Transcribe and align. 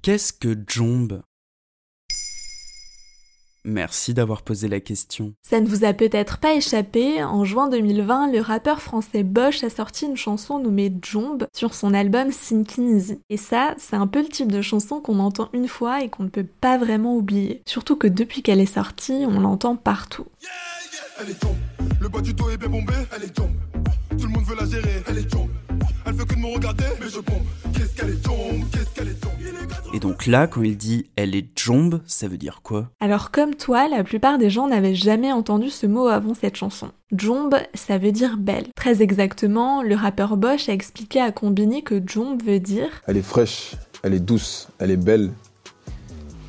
Qu'est-ce 0.00 0.32
que 0.32 0.56
jombe 0.68 1.22
Merci 3.64 4.14
d'avoir 4.14 4.42
posé 4.42 4.68
la 4.68 4.78
question. 4.78 5.34
Ça 5.42 5.60
ne 5.60 5.66
vous 5.66 5.84
a 5.84 5.92
peut-être 5.92 6.38
pas 6.38 6.54
échappé, 6.54 7.22
en 7.24 7.44
juin 7.44 7.68
2020, 7.68 8.30
le 8.32 8.40
rappeur 8.40 8.80
français 8.80 9.24
Bosch 9.24 9.64
a 9.64 9.70
sorti 9.70 10.06
une 10.06 10.16
chanson 10.16 10.60
nommée 10.60 10.94
Jombe 11.02 11.48
sur 11.54 11.74
son 11.74 11.92
album 11.92 12.30
Sinking 12.30 12.96
Easy. 12.96 13.20
Et 13.28 13.36
ça, 13.36 13.74
c'est 13.76 13.96
un 13.96 14.06
peu 14.06 14.22
le 14.22 14.28
type 14.28 14.52
de 14.52 14.62
chanson 14.62 15.00
qu'on 15.00 15.18
entend 15.18 15.50
une 15.52 15.68
fois 15.68 16.02
et 16.02 16.08
qu'on 16.08 16.22
ne 16.22 16.28
peut 16.28 16.46
pas 16.46 16.78
vraiment 16.78 17.16
oublier. 17.16 17.62
Surtout 17.66 17.96
que 17.96 18.06
depuis 18.06 18.42
qu'elle 18.42 18.60
est 18.60 18.66
sortie, 18.66 19.24
on 19.26 19.40
l'entend 19.40 19.74
partout. 19.74 20.26
Elle 21.20 21.30
est 21.30 21.44
Le 22.00 22.08
bas 22.08 22.20
du 22.20 22.32
dos 22.32 22.48
est 22.50 22.56
bien 22.56 22.68
bombé, 22.68 22.94
elle 23.14 23.24
est 23.24 23.34
Tout 23.34 24.26
le 24.26 24.32
monde 24.32 24.44
veut 24.44 24.56
la 24.56 24.66
gérer, 24.66 25.02
elle 25.08 25.18
est 25.18 25.28
Elle 26.06 26.14
veut 26.14 26.24
que 26.24 26.34
de 26.34 26.40
me 26.40 26.54
regarder, 26.54 26.84
mais 27.00 27.08
je 27.08 27.18
bombe. 27.18 27.42
Qu'est-ce 27.74 27.96
qu'elle 27.96 28.10
est 28.10 28.22
qu'est-ce 28.72 28.94
qu'elle 28.94 29.07
est 29.07 29.07
et 29.98 30.00
donc 30.00 30.26
là, 30.26 30.46
quand 30.46 30.62
il 30.62 30.76
dit 30.76 31.06
elle 31.16 31.34
est 31.34 31.48
jombe, 31.58 32.02
ça 32.06 32.28
veut 32.28 32.36
dire 32.36 32.60
quoi? 32.62 32.88
Alors 33.00 33.32
comme 33.32 33.56
toi, 33.56 33.88
la 33.88 34.04
plupart 34.04 34.38
des 34.38 34.48
gens 34.48 34.68
n'avaient 34.68 34.94
jamais 34.94 35.32
entendu 35.32 35.70
ce 35.70 35.88
mot 35.88 36.06
avant 36.06 36.34
cette 36.34 36.54
chanson. 36.54 36.92
Jombe, 37.10 37.56
ça 37.74 37.98
veut 37.98 38.12
dire 38.12 38.36
belle. 38.36 38.68
Très 38.76 39.02
exactement, 39.02 39.82
le 39.82 39.96
rappeur 39.96 40.36
Bosch 40.36 40.68
a 40.68 40.72
expliqué 40.72 41.20
à 41.20 41.32
Combini 41.32 41.82
que 41.82 42.00
jombe 42.06 42.40
veut 42.44 42.60
dire 42.60 43.02
Elle 43.08 43.16
est 43.16 43.22
fraîche, 43.22 43.72
elle 44.04 44.14
est 44.14 44.20
douce, 44.20 44.68
elle 44.78 44.92
est 44.92 44.96
belle, 44.96 45.32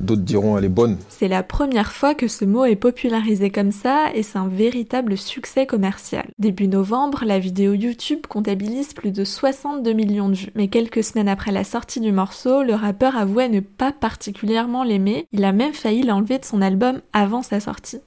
D'autres 0.00 0.22
diront 0.22 0.56
elle 0.56 0.64
est 0.64 0.68
bonne. 0.68 0.96
C'est 1.08 1.28
la 1.28 1.42
première 1.42 1.92
fois 1.92 2.14
que 2.14 2.28
ce 2.28 2.44
mot 2.44 2.64
est 2.64 2.76
popularisé 2.76 3.50
comme 3.50 3.72
ça 3.72 4.06
et 4.14 4.22
c'est 4.22 4.38
un 4.38 4.48
véritable 4.48 5.16
succès 5.16 5.66
commercial. 5.66 6.26
Début 6.38 6.68
novembre, 6.68 7.24
la 7.26 7.38
vidéo 7.38 7.74
YouTube 7.74 8.26
comptabilise 8.28 8.94
plus 8.94 9.12
de 9.12 9.24
62 9.24 9.92
millions 9.92 10.28
de 10.28 10.34
vues. 10.34 10.52
Mais 10.54 10.68
quelques 10.68 11.04
semaines 11.04 11.28
après 11.28 11.52
la 11.52 11.64
sortie 11.64 12.00
du 12.00 12.12
morceau, 12.12 12.62
le 12.62 12.74
rappeur 12.74 13.16
avouait 13.16 13.48
ne 13.48 13.60
pas 13.60 13.92
particulièrement 13.92 14.84
l'aimer. 14.84 15.26
Il 15.32 15.44
a 15.44 15.52
même 15.52 15.74
failli 15.74 16.02
l'enlever 16.02 16.38
de 16.38 16.44
son 16.44 16.62
album 16.62 17.00
avant 17.12 17.42
sa 17.42 17.60
sortie. 17.60 18.00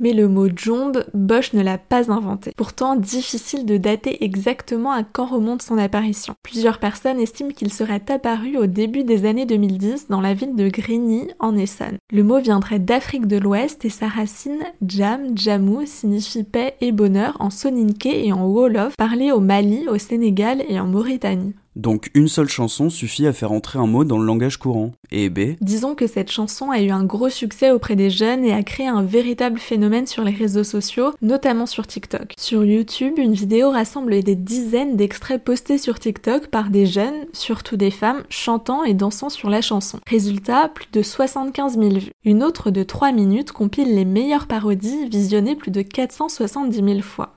Mais 0.00 0.14
le 0.14 0.28
mot 0.28 0.48
jombe, 0.54 1.04
Bosch 1.12 1.52
ne 1.52 1.62
l'a 1.62 1.76
pas 1.76 2.10
inventé. 2.10 2.52
Pourtant, 2.56 2.96
difficile 2.96 3.66
de 3.66 3.76
dater 3.76 4.24
exactement 4.24 4.92
à 4.92 5.04
quand 5.04 5.26
remonte 5.26 5.60
son 5.60 5.76
apparition. 5.76 6.34
Plusieurs 6.42 6.78
personnes 6.78 7.20
estiment 7.20 7.50
qu'il 7.50 7.72
serait 7.72 8.10
apparu 8.10 8.56
au 8.56 8.66
début 8.66 9.04
des 9.04 9.26
années 9.26 9.44
2010 9.44 10.08
dans 10.08 10.22
la 10.22 10.32
ville 10.32 10.56
de 10.56 10.68
Grigny 10.68 11.28
en 11.38 11.54
Essonne. 11.54 11.98
Le 12.10 12.22
mot 12.22 12.40
viendrait 12.40 12.78
d'Afrique 12.78 13.26
de 13.26 13.36
l'Ouest 13.36 13.84
et 13.84 13.90
sa 13.90 14.08
racine 14.08 14.64
jam, 14.86 15.36
jamou 15.36 15.82
signifie 15.84 16.44
paix 16.44 16.76
et 16.80 16.92
bonheur 16.92 17.36
en 17.38 17.50
soninké 17.50 18.26
et 18.26 18.32
en 18.32 18.46
wolof, 18.46 18.96
parlé 18.96 19.32
au 19.32 19.40
Mali, 19.40 19.86
au 19.88 19.98
Sénégal 19.98 20.64
et 20.68 20.80
en 20.80 20.86
Mauritanie. 20.86 21.54
Donc 21.80 22.10
une 22.12 22.28
seule 22.28 22.50
chanson 22.50 22.90
suffit 22.90 23.26
à 23.26 23.32
faire 23.32 23.52
entrer 23.52 23.78
un 23.78 23.86
mot 23.86 24.04
dans 24.04 24.18
le 24.18 24.26
langage 24.26 24.58
courant. 24.58 24.90
Et 25.10 25.30
B? 25.30 25.56
Disons 25.62 25.94
que 25.94 26.06
cette 26.06 26.30
chanson 26.30 26.70
a 26.70 26.78
eu 26.82 26.90
un 26.90 27.04
gros 27.04 27.30
succès 27.30 27.70
auprès 27.70 27.96
des 27.96 28.10
jeunes 28.10 28.44
et 28.44 28.52
a 28.52 28.62
créé 28.62 28.86
un 28.86 29.02
véritable 29.02 29.58
phénomène 29.58 30.06
sur 30.06 30.22
les 30.22 30.30
réseaux 30.30 30.62
sociaux, 30.62 31.14
notamment 31.22 31.64
sur 31.64 31.86
TikTok. 31.86 32.34
Sur 32.38 32.66
YouTube, 32.66 33.14
une 33.16 33.32
vidéo 33.32 33.70
rassemble 33.70 34.22
des 34.22 34.34
dizaines 34.34 34.96
d'extraits 34.96 35.42
postés 35.42 35.78
sur 35.78 35.98
TikTok 35.98 36.48
par 36.48 36.68
des 36.68 36.84
jeunes, 36.84 37.24
surtout 37.32 37.78
des 37.78 37.90
femmes, 37.90 38.24
chantant 38.28 38.84
et 38.84 38.92
dansant 38.92 39.30
sur 39.30 39.48
la 39.48 39.62
chanson. 39.62 40.00
Résultat, 40.06 40.68
plus 40.68 40.88
de 40.92 41.00
75 41.00 41.78
000 41.78 41.94
vues. 41.94 42.12
Une 42.26 42.42
autre 42.42 42.70
de 42.70 42.82
3 42.82 43.12
minutes 43.12 43.52
compile 43.52 43.94
les 43.94 44.04
meilleures 44.04 44.48
parodies 44.48 45.08
visionnées 45.08 45.56
plus 45.56 45.70
de 45.70 45.80
470 45.80 46.76
000 46.76 47.00
fois. 47.00 47.34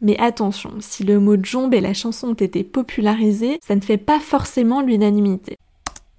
Mais 0.00 0.16
attention, 0.18 0.74
si 0.78 1.02
le 1.02 1.18
mot 1.18 1.36
jombe 1.42 1.74
et 1.74 1.80
la 1.80 1.94
chanson 1.94 2.28
ont 2.28 2.34
été 2.34 2.62
popularisés, 2.62 3.58
ça 3.66 3.74
ne 3.74 3.80
fait 3.80 3.96
pas 3.96 4.20
forcément 4.20 4.80
l'unanimité. 4.80 5.56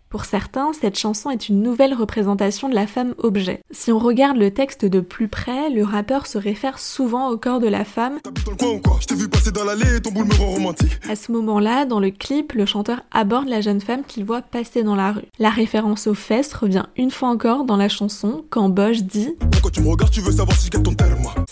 Pour 0.09 0.25
certains, 0.25 0.72
cette 0.73 0.97
chanson 0.97 1.30
est 1.30 1.49
une 1.49 1.61
nouvelle 1.61 1.94
représentation 1.94 2.68
de 2.68 2.73
la 2.73 2.88
femme 2.88 3.13
objet. 3.19 3.62
Si 3.69 3.91
on 3.91 4.00
regarde 4.00 4.38
le 4.38 4.50
texte 4.51 4.84
de 4.84 5.01
plus 5.01 5.28
près, 5.28 5.69
le 5.69 5.84
rappeur 5.84 6.25
se 6.25 6.39
réfère 6.39 6.79
souvent 6.79 7.29
au 7.29 7.38
corps 7.38 7.59
de 7.59 7.68
la 7.68 7.85
femme. 7.85 8.18
À 11.07 11.16
ce 11.16 11.31
moment-là, 11.31 11.85
dans 11.85 12.00
le 12.00 12.09
clip, 12.09 12.53
le 12.53 12.66
chanteur 12.66 13.03
aborde 13.12 13.47
la 13.47 13.62
jeune 13.62 13.81
femme 13.81 14.01
qu'il 14.03 14.25
voit 14.25 14.41
passer 14.41 14.81
dans 14.81 14.95
la 14.95 15.12
rue. 15.12 15.22
La 15.38 15.51
référence 15.51 16.07
aux 16.07 16.16
fesses 16.16 16.53
revient 16.53 16.85
une 16.97 17.12
fois 17.12 17.29
encore 17.29 17.66
dans 17.66 17.78
la 17.78 17.88
chanson 17.88 18.44
quand 18.50 18.68
Bosch 18.68 19.03
dit 19.03 19.35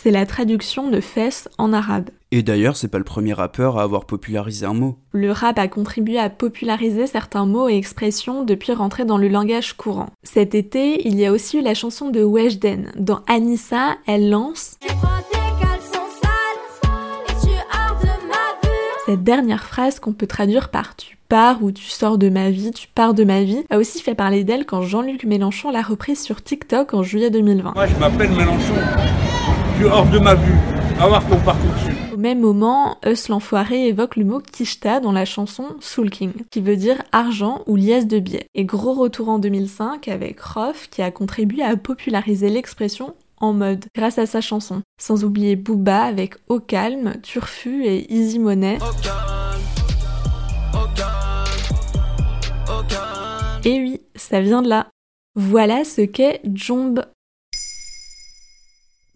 C'est 0.08 0.14
la 0.14 0.26
traduction 0.26 0.90
de 0.90 1.02
fesses 1.02 1.50
en 1.58 1.74
arabe. 1.74 2.12
Et 2.32 2.42
d'ailleurs, 2.42 2.78
c'est 2.78 2.88
pas 2.88 2.98
le 2.98 3.04
premier 3.04 3.34
rappeur 3.34 3.78
à 3.78 3.84
avoir 3.84 4.06
popularisé 4.06 4.66
un 4.66 4.74
mot. 4.74 4.98
Le 5.12 5.34
rap 5.34 5.60
a 5.60 5.68
contribué 5.68 6.18
à 6.18 6.30
populariser 6.30 7.08
certains 7.08 7.46
mots 7.46 7.68
et 7.68 7.76
expressions 7.76 8.46
depuis 8.46 8.72
rentrer 8.72 9.04
dans 9.04 9.18
le 9.18 9.28
langage 9.28 9.74
courant. 9.74 10.06
Cet 10.24 10.56
été, 10.56 11.06
il 11.06 11.20
y 11.20 11.26
a 11.26 11.34
aussi 11.34 11.58
eu 11.58 11.62
la 11.62 11.74
chanson 11.74 12.10
de 12.10 12.24
Weshden. 12.24 12.94
Dans 12.96 13.20
Anissa, 13.28 13.98
elle 14.08 14.30
lance 14.30 14.78
Cette 19.08 19.24
dernière 19.24 19.66
phrase 19.66 20.00
qu'on 20.00 20.14
peut 20.14 20.28
traduire 20.28 20.70
par 20.70 20.96
tu 20.96 21.18
pars 21.28 21.64
ou 21.64 21.72
tu 21.72 21.86
sors 21.86 22.18
de 22.18 22.30
ma 22.30 22.50
vie, 22.50 22.72
tu 22.72 22.88
pars 22.88 23.14
de 23.14 23.24
ma 23.24 23.44
vie, 23.44 23.64
a 23.70 23.78
aussi 23.78 24.02
fait 24.02 24.16
parler 24.16 24.44
d'elle 24.44 24.66
quand 24.66 24.82
Jean-Luc 24.82 25.24
Mélenchon 25.26 25.72
l'a 25.72 25.82
reprise 25.82 26.22
sur 26.22 26.42
TikTok 26.42 26.94
en 26.94 27.04
juillet 27.04 27.30
2020. 27.30 27.74
Moi 27.74 27.88
je 27.88 27.96
m'appelle 27.96 28.32
Mélenchon, 28.32 28.76
tu 29.78 29.86
es 29.86 29.90
hors 29.90 30.06
de 30.08 30.18
ma 30.18 30.34
vue, 30.34 30.56
va 30.98 31.08
voir 31.08 31.28
ton 31.28 31.38
parcours 31.38 31.72
dessus. 31.72 31.96
Au 32.14 32.18
même 32.18 32.40
moment, 32.40 32.98
Us 33.06 33.30
l'enfoiré 33.30 33.88
évoque 33.88 34.16
le 34.16 34.26
mot 34.26 34.40
kishta 34.40 35.00
dans 35.00 35.12
la 35.12 35.26
chanson 35.26 35.66
Soul 35.82 36.10
King, 36.10 36.32
qui 36.50 36.62
veut 36.62 36.76
dire 36.76 37.04
argent 37.12 37.62
ou 37.68 37.76
liesse 37.76 38.08
de 38.08 38.20
billets. 38.20 38.48
Et 38.56 38.66
gros 38.66 38.94
retour 38.94 39.30
en 39.30 39.38
2005 39.38 40.08
avec 40.08 40.40
Rof 40.42 40.88
qui 40.90 41.04
a 41.04 41.12
contribué 41.12 41.62
à 41.62 41.78
populariser 41.78 42.50
l'expression 42.50 43.14
en 43.40 43.54
mode 43.54 43.86
grâce 43.96 44.18
à 44.18 44.26
sa 44.26 44.42
chanson. 44.42 44.82
Sans 45.00 45.24
oublier 45.24 45.56
Booba 45.56 46.02
avec 46.02 46.36
Au 46.50 46.60
calme, 46.60 47.14
Turfu 47.22 47.86
et 47.86 48.12
Easy 48.12 48.40
Money. 48.40 48.80
Et 53.64 53.80
oui, 53.80 54.02
ça 54.16 54.42
vient 54.42 54.64
de 54.64 54.70
là. 54.70 54.88
Voilà 55.36 55.84
ce 55.84 56.02
qu'est 56.02 56.42
Jomb. 56.52 56.96